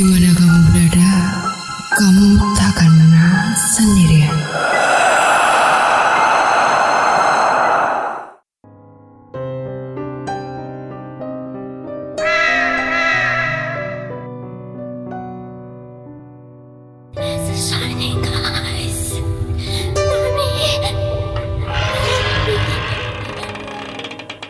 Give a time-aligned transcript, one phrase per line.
[0.00, 1.12] Di mana kamu berada,
[1.92, 4.32] kamu tak akan pernah sendirian.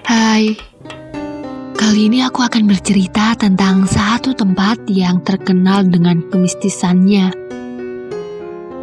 [0.07, 0.55] Hai,
[1.81, 7.33] kali ini aku akan bercerita tentang satu tempat yang terkenal dengan kemistisannya.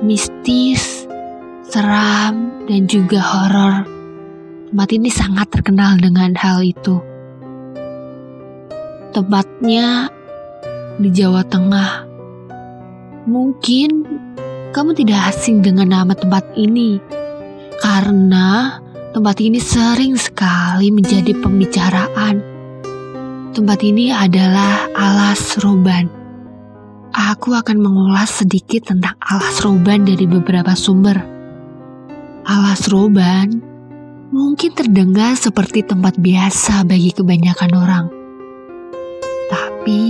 [0.01, 1.05] Mistis,
[1.61, 3.85] seram, dan juga horor.
[4.73, 6.97] Tempat ini sangat terkenal dengan hal itu.
[9.13, 10.09] Tempatnya
[10.97, 12.09] di Jawa Tengah.
[13.29, 13.89] Mungkin
[14.73, 16.97] kamu tidak asing dengan nama tempat ini
[17.77, 22.56] karena Tempat ini sering sekali menjadi pembicaraan.
[23.57, 26.05] Tempat ini adalah Alas Roban.
[27.09, 31.17] Aku akan mengulas sedikit tentang Alas Roban dari beberapa sumber.
[32.45, 33.57] Alas Roban
[34.29, 38.05] mungkin terdengar seperti tempat biasa bagi kebanyakan orang.
[39.49, 40.05] Tapi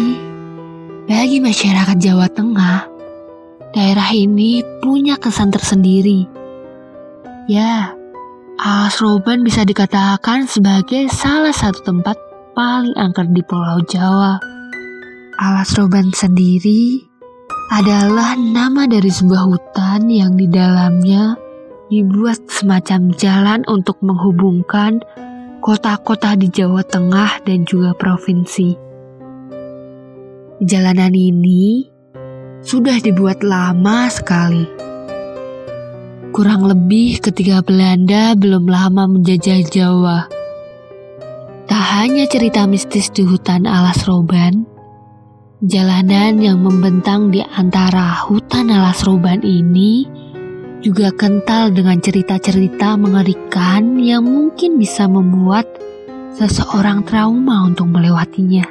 [1.08, 2.84] bagi masyarakat Jawa Tengah,
[3.72, 6.28] daerah ini punya kesan tersendiri.
[7.48, 7.96] Ya,
[8.60, 12.27] Alas Roban bisa dikatakan sebagai salah satu tempat
[12.58, 14.42] paling angker di Pulau Jawa.
[15.38, 17.06] Alas Roban sendiri
[17.70, 21.38] adalah nama dari sebuah hutan yang di dalamnya
[21.94, 25.06] dibuat semacam jalan untuk menghubungkan
[25.62, 28.74] kota-kota di Jawa Tengah dan juga provinsi.
[30.58, 31.86] Jalanan ini
[32.66, 34.66] sudah dibuat lama sekali
[36.34, 40.37] kurang lebih ketika Belanda belum lama menjajah Jawa.
[41.88, 44.68] Hanya cerita mistis di hutan alas roban,
[45.64, 50.04] jalanan yang membentang di antara hutan alas roban ini
[50.84, 55.64] juga kental dengan cerita-cerita mengerikan yang mungkin bisa membuat
[56.36, 58.68] seseorang trauma untuk melewatinya.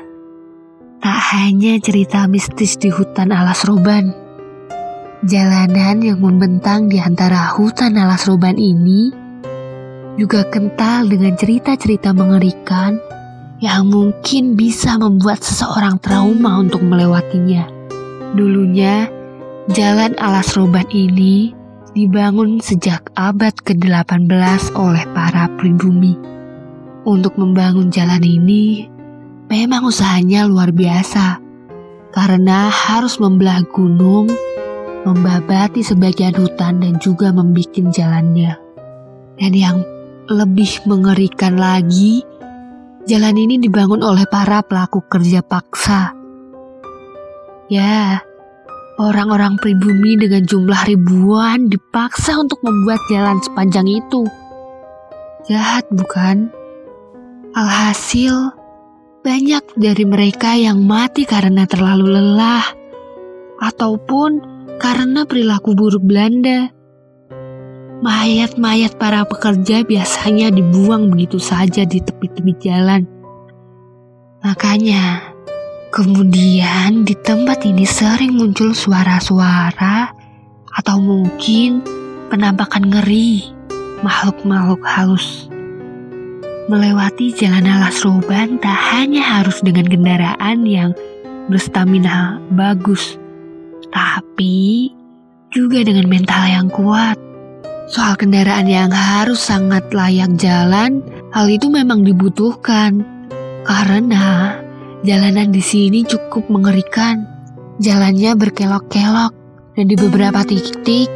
[1.01, 4.13] Tak hanya cerita mistis di hutan alas roban,
[5.25, 9.09] Jalanan yang membentang di antara hutan alas roban ini
[10.17, 12.97] juga kental dengan cerita-cerita mengerikan
[13.61, 17.69] yang mungkin bisa membuat seseorang trauma untuk melewatinya.
[18.37, 19.09] Dulunya,
[19.73, 21.57] jalan alas roban ini
[21.97, 26.17] dibangun sejak abad ke-18 oleh para pribumi.
[27.07, 28.91] Untuk membangun jalan ini,
[29.49, 31.41] memang usahanya luar biasa
[32.13, 34.29] karena harus membelah gunung
[35.07, 38.59] membabati sebagian hutan dan juga membuat jalannya.
[39.39, 39.79] Dan yang
[40.27, 42.23] lebih mengerikan lagi,
[43.07, 46.15] jalan ini dibangun oleh para pelaku kerja paksa.
[47.67, 48.23] Ya,
[48.99, 54.23] orang-orang pribumi dengan jumlah ribuan dipaksa untuk membuat jalan sepanjang itu.
[55.47, 56.51] Jahat bukan?
[57.55, 58.53] Alhasil,
[59.23, 62.67] banyak dari mereka yang mati karena terlalu lelah
[63.63, 64.43] ataupun
[64.77, 66.76] karena perilaku buruk Belanda.
[68.05, 73.09] Mayat-mayat para pekerja biasanya dibuang begitu saja di tepi-tepi jalan.
[74.45, 75.33] Makanya,
[75.97, 80.13] kemudian di tempat ini sering muncul suara-suara
[80.77, 81.81] atau mungkin
[82.29, 83.49] penampakan ngeri
[84.05, 85.49] makhluk-makhluk halus.
[86.69, 90.93] Melewati jalan alas roban tak hanya harus dengan kendaraan yang
[91.49, 93.17] berstamina bagus,
[93.89, 94.93] tapi
[95.49, 97.26] juga dengan mental yang kuat.
[97.87, 103.07] Soal kendaraan yang harus sangat layak jalan, hal itu memang dibutuhkan
[103.63, 104.59] karena
[105.07, 107.23] jalanan di sini cukup mengerikan.
[107.79, 109.33] Jalannya berkelok-kelok
[109.79, 111.07] dan di beberapa titik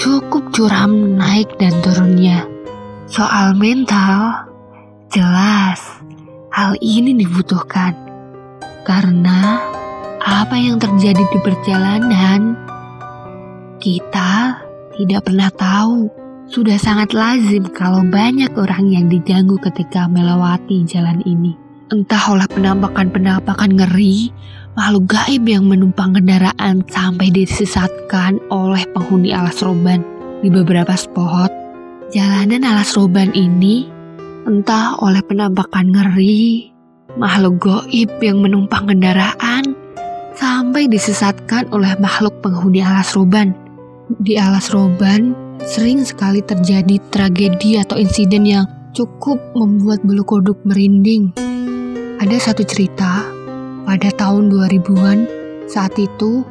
[0.00, 2.48] cukup curam naik dan turunnya.
[3.04, 4.48] Soal mental,
[5.12, 5.84] jelas
[6.48, 7.92] hal ini dibutuhkan
[8.88, 9.60] karena
[10.24, 12.56] apa yang terjadi di perjalanan,
[13.84, 14.59] kita
[15.00, 16.12] tidak pernah tahu.
[16.50, 21.56] Sudah sangat lazim kalau banyak orang yang diganggu ketika melewati jalan ini.
[21.88, 24.28] Entah oleh penampakan-penampakan ngeri,
[24.76, 30.04] makhluk gaib yang menumpang kendaraan sampai disesatkan oleh penghuni alas roban.
[30.44, 31.50] Di beberapa spot,
[32.12, 33.86] jalanan alas roban ini
[34.44, 36.70] entah oleh penampakan ngeri,
[37.14, 39.74] makhluk goib yang menumpang kendaraan,
[40.34, 43.69] sampai disesatkan oleh makhluk penghuni alas roban.
[44.18, 51.30] Di alas roban sering sekali terjadi tragedi atau insiden yang cukup membuat bulu kuduk merinding.
[52.18, 53.22] Ada satu cerita
[53.86, 55.40] pada tahun 2000-an
[55.70, 56.42] Saat itu,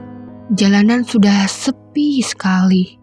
[0.55, 2.95] jalanan sudah sepi sekali.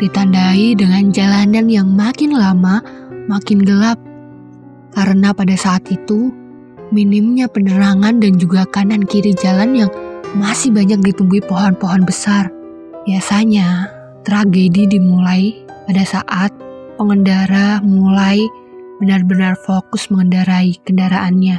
[0.00, 2.80] Ditandai dengan jalanan yang makin lama
[3.28, 4.00] makin gelap.
[4.96, 6.32] Karena pada saat itu,
[6.88, 9.92] minimnya penerangan dan juga kanan kiri jalan yang
[10.32, 12.61] masih banyak ditumbuhi pohon-pohon besar.
[13.02, 13.90] Biasanya,
[14.22, 15.58] tragedi dimulai
[15.90, 16.54] pada saat
[16.94, 18.38] pengendara mulai
[19.02, 21.58] benar-benar fokus mengendarai kendaraannya.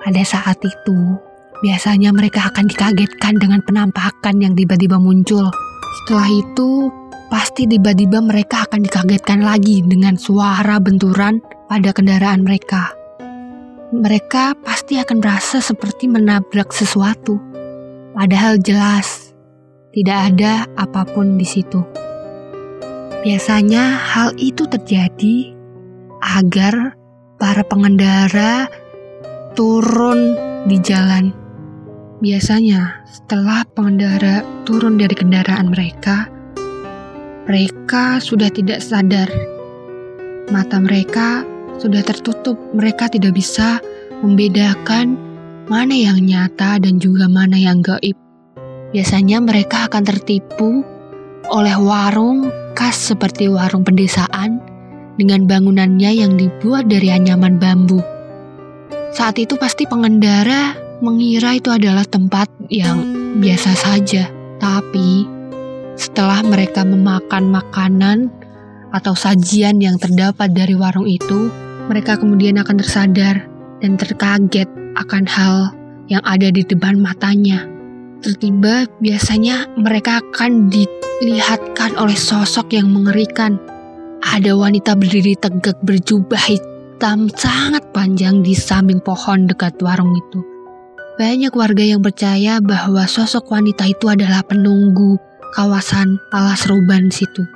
[0.00, 1.20] Pada saat itu,
[1.60, 5.52] biasanya mereka akan dikagetkan dengan penampakan yang tiba-tiba muncul.
[6.00, 6.88] Setelah itu,
[7.28, 12.96] pasti tiba-tiba mereka akan dikagetkan lagi dengan suara benturan pada kendaraan mereka.
[13.92, 17.36] Mereka pasti akan merasa seperti menabrak sesuatu,
[18.16, 19.29] padahal jelas
[19.90, 21.82] tidak ada apa pun di situ.
[23.20, 25.52] Biasanya hal itu terjadi
[26.22, 26.96] agar
[27.36, 28.68] para pengendara
[29.58, 30.36] turun
[30.68, 31.32] di jalan.
[32.20, 36.28] Biasanya, setelah pengendara turun dari kendaraan mereka,
[37.48, 39.28] mereka sudah tidak sadar.
[40.52, 41.40] Mata mereka
[41.80, 43.80] sudah tertutup, mereka tidak bisa
[44.20, 45.16] membedakan
[45.72, 48.19] mana yang nyata dan juga mana yang gaib.
[48.90, 50.82] Biasanya mereka akan tertipu
[51.50, 54.58] oleh warung khas seperti warung pedesaan
[55.14, 58.02] dengan bangunannya yang dibuat dari anyaman bambu.
[59.10, 63.02] Saat itu pasti pengendara mengira itu adalah tempat yang
[63.42, 64.30] biasa saja,
[64.62, 65.26] tapi
[65.98, 68.30] setelah mereka memakan makanan
[68.90, 71.50] atau sajian yang terdapat dari warung itu,
[71.90, 73.46] mereka kemudian akan tersadar
[73.82, 74.66] dan terkaget
[74.98, 75.74] akan hal
[76.06, 77.79] yang ada di depan matanya.
[78.20, 83.56] Tiba-tiba biasanya mereka akan dilihatkan oleh sosok yang mengerikan
[84.20, 90.44] ada wanita berdiri tegak berjubah hitam sangat panjang di samping pohon dekat warung itu.
[91.16, 95.16] Banyak warga yang percaya bahwa sosok wanita itu adalah penunggu
[95.56, 97.48] kawasan alas ruban situ.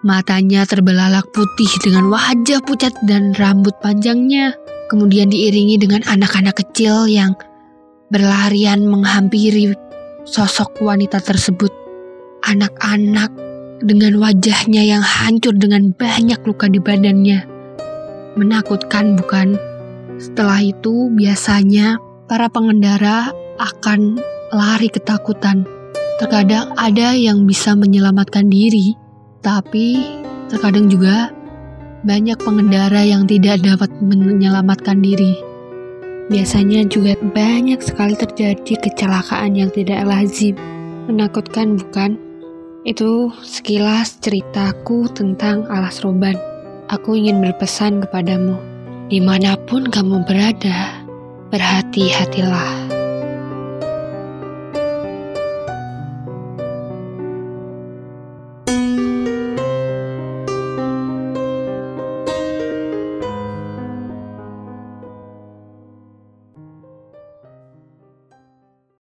[0.00, 4.56] Matanya terbelalak putih dengan wajah pucat dan rambut panjangnya.
[4.88, 7.36] Kemudian diiringi dengan anak-anak kecil yang
[8.08, 9.74] berlarian menghampiri
[10.26, 11.70] sosok wanita tersebut.
[12.42, 13.30] Anak-anak
[13.80, 17.46] dengan wajahnya yang hancur dengan banyak luka di badannya.
[18.36, 19.56] Menakutkan bukan?
[20.18, 21.96] Setelah itu biasanya
[22.26, 24.18] para pengendara akan
[24.50, 25.64] lari ketakutan.
[26.18, 28.96] Terkadang ada yang bisa menyelamatkan diri,
[29.44, 30.00] tapi
[30.48, 31.30] terkadang juga
[32.02, 35.45] banyak pengendara yang tidak dapat menyelamatkan diri.
[36.26, 40.58] Biasanya juga banyak sekali terjadi kecelakaan yang tidak lazim.
[41.06, 42.18] Menakutkan bukan?
[42.82, 46.34] Itu sekilas ceritaku tentang alas roban.
[46.90, 48.58] Aku ingin berpesan kepadamu,
[49.06, 51.02] di mana pun kamu berada,
[51.50, 52.85] berhati-hatilah.